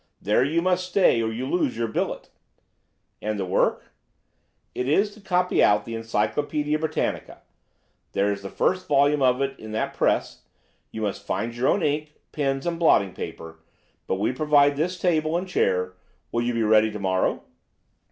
[0.19, 2.29] There you must stay, or you lose your billet.'
[3.21, 3.91] "'And the work?'
[4.73, 7.43] "'Is to copy out the Encyclopædia Britannica.
[8.13, 10.41] There is the first volume of it in that press.
[10.89, 13.59] You must find your own ink, pens, and blotting paper,
[14.07, 15.93] but we provide this table and chair.
[16.31, 17.43] Will you be ready to morrow?